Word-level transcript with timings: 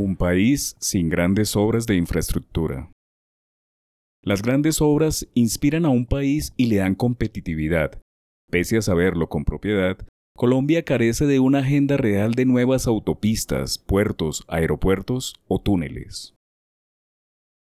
Un 0.00 0.16
país 0.16 0.76
sin 0.78 1.10
grandes 1.10 1.56
obras 1.56 1.84
de 1.84 1.94
infraestructura. 1.94 2.90
Las 4.24 4.40
grandes 4.40 4.80
obras 4.80 5.28
inspiran 5.34 5.84
a 5.84 5.90
un 5.90 6.06
país 6.06 6.54
y 6.56 6.68
le 6.68 6.76
dan 6.76 6.94
competitividad. 6.94 8.00
Pese 8.50 8.78
a 8.78 8.80
saberlo 8.80 9.28
con 9.28 9.44
propiedad, 9.44 9.98
Colombia 10.34 10.86
carece 10.86 11.26
de 11.26 11.38
una 11.38 11.58
agenda 11.58 11.98
real 11.98 12.32
de 12.32 12.46
nuevas 12.46 12.86
autopistas, 12.86 13.76
puertos, 13.76 14.46
aeropuertos 14.48 15.34
o 15.48 15.60
túneles. 15.60 16.32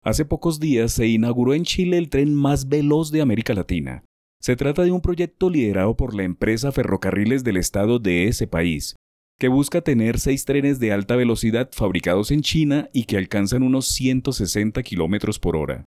Hace 0.03 0.25
pocos 0.25 0.59
días 0.59 0.91
se 0.91 1.07
inauguró 1.07 1.53
en 1.53 1.63
Chile 1.63 1.97
el 1.97 2.09
tren 2.09 2.35
más 2.35 2.67
veloz 2.67 3.09
de 3.09 3.21
América 3.21 3.53
Latina. 3.53 4.03
Se 4.41 4.57
trata 4.57 4.83
de 4.83 4.91
un 4.91 4.99
proyecto 4.99 5.49
liderado 5.49 5.95
por 5.95 6.13
la 6.13 6.23
empresa 6.23 6.73
Ferrocarriles 6.73 7.45
del 7.45 7.55
Estado 7.55 7.99
de 7.99 8.27
ese 8.27 8.47
país, 8.47 8.97
que 9.39 9.47
busca 9.47 9.81
tener 9.81 10.19
seis 10.19 10.45
trenes 10.45 10.79
de 10.79 10.91
alta 10.91 11.15
velocidad 11.15 11.69
fabricados 11.71 12.31
en 12.31 12.41
China 12.41 12.89
y 12.91 13.03
que 13.03 13.17
alcanzan 13.17 13.63
unos 13.63 13.87
160 13.87 14.81
kilómetros 14.83 15.39
por 15.39 15.55
hora. 15.55 15.85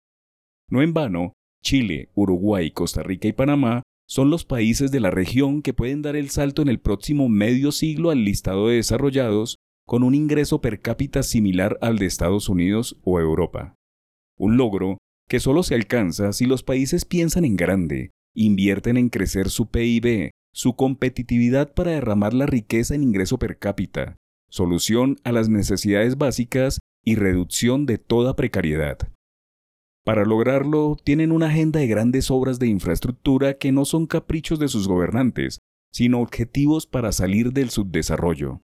No 0.70 0.82
en 0.82 0.94
vano, 0.94 1.34
Chile, 1.62 2.10
Uruguay, 2.14 2.70
Costa 2.70 3.02
Rica 3.02 3.28
y 3.28 3.32
Panamá 3.32 3.82
son 4.06 4.30
los 4.30 4.44
países 4.44 4.90
de 4.90 5.00
la 5.00 5.10
región 5.10 5.62
que 5.62 5.74
pueden 5.74 6.02
dar 6.02 6.16
el 6.16 6.30
salto 6.30 6.62
en 6.62 6.68
el 6.68 6.78
próximo 6.78 7.28
medio 7.28 7.72
siglo 7.72 8.10
al 8.10 8.24
listado 8.24 8.68
de 8.68 8.76
desarrollados 8.76 9.56
con 9.86 10.02
un 10.02 10.14
ingreso 10.14 10.60
per 10.60 10.80
cápita 10.80 11.22
similar 11.22 11.78
al 11.82 11.98
de 11.98 12.06
Estados 12.06 12.48
Unidos 12.48 12.98
o 13.02 13.20
Europa. 13.20 13.74
Un 14.38 14.56
logro 14.56 14.98
que 15.28 15.40
solo 15.40 15.62
se 15.62 15.74
alcanza 15.74 16.32
si 16.32 16.46
los 16.46 16.62
países 16.62 17.04
piensan 17.04 17.44
en 17.44 17.56
grande, 17.56 18.10
invierten 18.34 18.96
en 18.96 19.08
crecer 19.10 19.50
su 19.50 19.70
PIB, 19.70 20.30
su 20.54 20.76
competitividad 20.76 21.74
para 21.74 21.90
derramar 21.90 22.32
la 22.32 22.46
riqueza 22.46 22.94
en 22.94 23.02
ingreso 23.02 23.38
per 23.40 23.58
cápita, 23.58 24.16
solución 24.48 25.16
a 25.24 25.32
las 25.32 25.48
necesidades 25.48 26.16
básicas 26.16 26.78
y 27.04 27.16
reducción 27.16 27.86
de 27.86 27.98
toda 27.98 28.36
precariedad. 28.36 28.98
Para 30.04 30.24
lograrlo, 30.24 30.96
tienen 31.02 31.32
una 31.32 31.46
agenda 31.46 31.80
de 31.80 31.88
grandes 31.88 32.30
obras 32.30 32.60
de 32.60 32.68
infraestructura 32.68 33.54
que 33.54 33.72
no 33.72 33.84
son 33.84 34.06
caprichos 34.06 34.60
de 34.60 34.68
sus 34.68 34.86
gobernantes, 34.86 35.58
sino 35.92 36.20
objetivos 36.20 36.86
para 36.86 37.10
salir 37.10 37.52
del 37.52 37.70
subdesarrollo. 37.70 38.60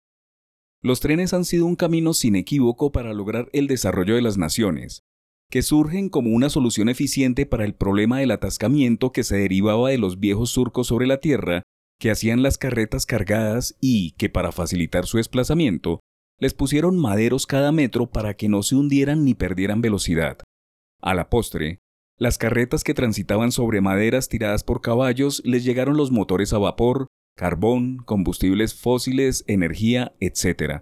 Los 0.82 1.00
trenes 1.00 1.32
han 1.32 1.46
sido 1.46 1.64
un 1.64 1.74
camino 1.74 2.12
sin 2.12 2.36
equívoco 2.36 2.92
para 2.92 3.14
lograr 3.14 3.48
el 3.52 3.66
desarrollo 3.66 4.14
de 4.14 4.22
las 4.22 4.36
naciones, 4.36 5.00
que 5.50 5.62
surgen 5.62 6.10
como 6.10 6.30
una 6.30 6.50
solución 6.50 6.90
eficiente 6.90 7.46
para 7.46 7.64
el 7.64 7.74
problema 7.74 8.18
del 8.18 8.30
atascamiento 8.30 9.10
que 9.10 9.24
se 9.24 9.36
derivaba 9.36 9.88
de 9.88 9.98
los 9.98 10.20
viejos 10.20 10.50
surcos 10.50 10.88
sobre 10.88 11.06
la 11.06 11.18
tierra 11.18 11.62
que 11.98 12.10
hacían 12.10 12.42
las 12.42 12.58
carretas 12.58 13.06
cargadas 13.06 13.76
y 13.80 14.12
que 14.12 14.28
para 14.28 14.52
facilitar 14.52 15.06
su 15.06 15.16
desplazamiento, 15.16 16.00
les 16.38 16.54
pusieron 16.54 16.96
maderos 16.96 17.46
cada 17.46 17.72
metro 17.72 18.06
para 18.06 18.34
que 18.34 18.48
no 18.48 18.62
se 18.62 18.76
hundieran 18.76 19.24
ni 19.24 19.34
perdieran 19.34 19.80
velocidad. 19.80 20.38
A 21.00 21.14
la 21.14 21.28
postre, 21.28 21.80
las 22.16 22.38
carretas 22.38 22.84
que 22.84 22.94
transitaban 22.94 23.52
sobre 23.52 23.80
maderas 23.80 24.28
tiradas 24.28 24.64
por 24.64 24.80
caballos 24.80 25.42
les 25.44 25.64
llegaron 25.64 25.96
los 25.96 26.10
motores 26.10 26.52
a 26.52 26.58
vapor, 26.58 27.06
carbón, 27.36 27.98
combustibles 27.98 28.74
fósiles, 28.74 29.44
energía, 29.46 30.14
etc. 30.20 30.80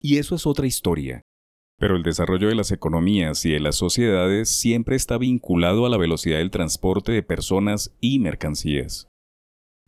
Y 0.00 0.18
eso 0.18 0.34
es 0.34 0.46
otra 0.46 0.66
historia. 0.66 1.22
Pero 1.78 1.96
el 1.96 2.02
desarrollo 2.02 2.48
de 2.48 2.54
las 2.54 2.72
economías 2.72 3.44
y 3.44 3.50
de 3.50 3.60
las 3.60 3.76
sociedades 3.76 4.48
siempre 4.48 4.96
está 4.96 5.16
vinculado 5.16 5.86
a 5.86 5.90
la 5.90 5.96
velocidad 5.96 6.38
del 6.38 6.50
transporte 6.50 7.12
de 7.12 7.22
personas 7.22 7.94
y 8.00 8.18
mercancías. 8.18 9.08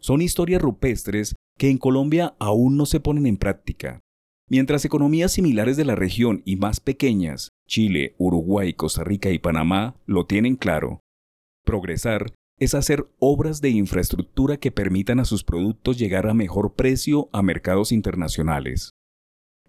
Son 0.00 0.22
historias 0.22 0.60
rupestres 0.62 1.36
que 1.58 1.70
en 1.70 1.78
Colombia 1.78 2.34
aún 2.38 2.76
no 2.76 2.86
se 2.86 3.00
ponen 3.00 3.26
en 3.26 3.36
práctica. 3.36 4.00
Mientras 4.48 4.84
economías 4.84 5.32
similares 5.32 5.76
de 5.76 5.84
la 5.84 5.94
región 5.94 6.42
y 6.44 6.56
más 6.56 6.80
pequeñas, 6.80 7.50
Chile, 7.68 8.16
Uruguay, 8.18 8.72
Costa 8.72 9.04
Rica 9.04 9.30
y 9.30 9.38
Panamá, 9.38 9.94
lo 10.06 10.26
tienen 10.26 10.56
claro. 10.56 11.00
Progresar 11.64 12.32
es 12.58 12.74
hacer 12.74 13.08
obras 13.18 13.60
de 13.60 13.70
infraestructura 13.70 14.56
que 14.56 14.72
permitan 14.72 15.20
a 15.20 15.24
sus 15.24 15.44
productos 15.44 15.98
llegar 15.98 16.26
a 16.26 16.34
mejor 16.34 16.74
precio 16.74 17.28
a 17.32 17.42
mercados 17.42 17.92
internacionales. 17.92 18.90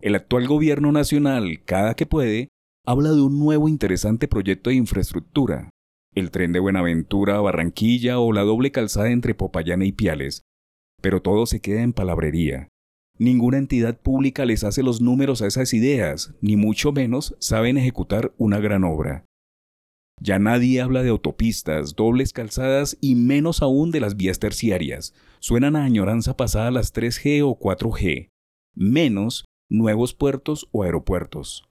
El 0.02 0.16
actual 0.16 0.48
gobierno 0.48 0.92
nacional, 0.92 1.62
cada 1.63 1.94
que 1.94 2.06
puede, 2.06 2.48
habla 2.86 3.12
de 3.12 3.22
un 3.22 3.38
nuevo 3.38 3.69
interesante 3.69 4.28
proyecto 4.28 4.72
de 4.72 4.78
infraestructura, 4.78 5.69
el 6.14 6.30
tren 6.30 6.52
de 6.52 6.60
Buenaventura 6.60 7.38
a 7.38 7.42
Barranquilla 7.42 8.20
o 8.20 8.34
la 8.34 8.42
doble 8.42 8.72
calzada 8.72 9.12
entre 9.12 9.34
Popayán 9.34 9.82
y 9.82 9.92
Piales. 9.92 10.44
Pero 11.02 11.22
todo 11.22 11.46
se 11.46 11.62
queda 11.62 11.82
en 11.82 11.94
palabrería. 11.94 12.68
Ninguna 13.18 13.58
entidad 13.58 13.98
pública 14.00 14.46
les 14.46 14.64
hace 14.64 14.84
los 14.84 15.00
números 15.00 15.42
a 15.42 15.48
esas 15.48 15.74
ideas, 15.74 16.34
ni 16.42 16.58
mucho 16.58 16.92
menos 16.92 17.36
saben 17.40 17.78
ejecutar 17.78 18.34
una 18.38 18.60
gran 18.60 18.84
obra. 18.84 19.26
Ya 20.20 20.38
nadie 20.38 20.82
habla 20.82 21.02
de 21.02 21.10
autopistas, 21.10 21.96
dobles 21.96 22.34
calzadas 22.34 22.98
y 23.00 23.16
menos 23.16 23.62
aún 23.62 23.92
de 23.92 24.02
las 24.02 24.18
vías 24.18 24.40
terciarias. 24.40 25.14
Suenan 25.40 25.76
a 25.76 25.84
añoranza 25.84 26.36
pasada 26.36 26.72
las 26.72 26.94
3G 26.94 27.42
o 27.44 27.58
4G. 27.58 28.30
Menos 28.76 29.46
nuevos 29.70 30.14
puertos 30.14 30.68
o 30.72 30.84
aeropuertos. 30.84 31.68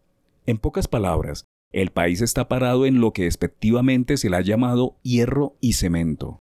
En 0.46 0.58
pocas 0.58 0.88
palabras, 0.88 1.44
el 1.72 1.90
país 1.90 2.20
está 2.20 2.48
parado 2.48 2.84
en 2.84 3.00
lo 3.00 3.12
que 3.12 3.24
despectivamente 3.24 4.16
se 4.16 4.28
le 4.28 4.36
ha 4.36 4.40
llamado 4.40 4.98
hierro 5.02 5.56
y 5.60 5.74
cemento. 5.74 6.40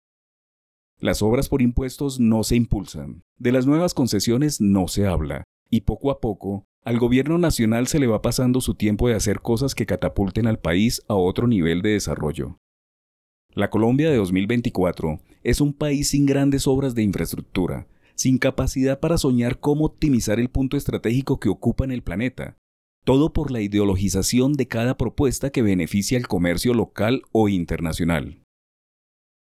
Las 0.99 1.21
obras 1.21 1.49
por 1.49 1.61
impuestos 1.61 2.19
no 2.19 2.43
se 2.43 2.55
impulsan, 2.55 3.21
de 3.37 3.51
las 3.51 3.65
nuevas 3.67 3.93
concesiones 3.93 4.59
no 4.59 4.87
se 4.87 5.05
habla, 5.05 5.43
y 5.69 5.81
poco 5.81 6.11
a 6.11 6.19
poco, 6.19 6.65
al 6.83 6.97
gobierno 6.97 7.37
nacional 7.37 7.87
se 7.87 7.99
le 7.99 8.07
va 8.07 8.21
pasando 8.21 8.59
su 8.59 8.73
tiempo 8.73 9.07
de 9.07 9.15
hacer 9.15 9.41
cosas 9.41 9.75
que 9.75 9.85
catapulten 9.85 10.47
al 10.47 10.59
país 10.59 11.03
a 11.07 11.13
otro 11.13 11.47
nivel 11.47 11.81
de 11.83 11.91
desarrollo. 11.91 12.57
La 13.53 13.69
Colombia 13.69 14.09
de 14.09 14.17
2024 14.17 15.19
es 15.43 15.61
un 15.61 15.73
país 15.73 16.09
sin 16.09 16.25
grandes 16.25 16.67
obras 16.67 16.95
de 16.95 17.03
infraestructura, 17.03 17.87
sin 18.15 18.37
capacidad 18.37 18.99
para 18.99 19.17
soñar 19.17 19.59
cómo 19.59 19.85
optimizar 19.85 20.39
el 20.39 20.49
punto 20.49 20.75
estratégico 20.75 21.39
que 21.39 21.49
ocupa 21.49 21.83
en 21.83 21.91
el 21.91 22.01
planeta, 22.01 22.57
todo 23.09 23.33
por 23.33 23.49
la 23.49 23.59
ideologización 23.59 24.53
de 24.53 24.67
cada 24.67 24.95
propuesta 24.95 25.49
que 25.49 25.63
beneficia 25.63 26.15
al 26.15 26.27
comercio 26.27 26.75
local 26.75 27.23
o 27.31 27.49
internacional. 27.49 28.43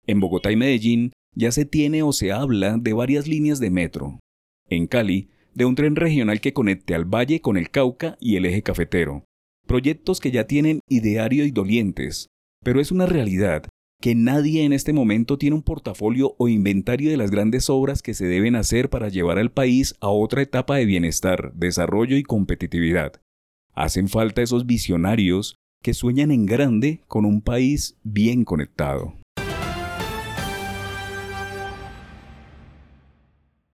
En 0.07 0.21
Bogotá 0.21 0.53
y 0.53 0.57
Medellín 0.57 1.13
ya 1.35 1.51
se 1.51 1.65
tiene 1.65 2.03
o 2.03 2.13
se 2.13 2.31
habla 2.31 2.77
de 2.77 2.93
varias 2.93 3.27
líneas 3.27 3.61
de 3.61 3.71
metro. 3.71 4.21
En 4.69 4.87
Cali, 4.87 5.31
de 5.55 5.65
un 5.65 5.77
tren 5.77 5.97
regional 5.97 6.43
que 6.43 6.53
conecte 6.53 6.95
al 6.95 7.07
valle 7.07 7.41
con 7.41 7.57
el 7.57 7.71
Cauca 7.71 8.19
y 8.21 8.37
el 8.37 8.45
eje 8.45 8.63
cafetero. 8.63 9.25
Proyectos 9.67 10.21
que 10.21 10.31
ya 10.31 10.47
tienen 10.47 10.81
ideario 10.87 11.47
y 11.47 11.51
dolientes, 11.51 12.27
pero 12.63 12.83
es 12.83 12.93
una 12.93 13.07
realidad 13.07 13.65
que 13.99 14.15
nadie 14.15 14.65
en 14.65 14.75
este 14.75 14.93
momento 14.93 15.39
tiene 15.39 15.57
un 15.57 15.63
portafolio 15.63 16.35
o 16.37 16.49
inventario 16.49 17.11
de 17.11 17.17
las 17.17 17.31
grandes 17.31 17.71
obras 17.71 18.03
que 18.03 18.13
se 18.13 18.27
deben 18.27 18.57
hacer 18.57 18.91
para 18.91 19.09
llevar 19.09 19.39
al 19.39 19.53
país 19.53 19.95
a 20.03 20.09
otra 20.09 20.43
etapa 20.43 20.77
de 20.77 20.85
bienestar, 20.85 21.55
desarrollo 21.55 22.19
y 22.19 22.25
competitividad. 22.25 23.24
Hacen 23.75 24.09
falta 24.09 24.43
esos 24.43 24.67
visionarios 24.67 25.57
que 25.83 25.95
sueñan 25.95 26.31
en 26.31 26.47
grande 26.47 27.03
con 27.09 27.25
un 27.25 27.43
país 27.43 27.99
bien 28.03 28.45
conectado. 28.45 29.15